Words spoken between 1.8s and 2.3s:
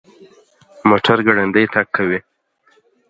کوي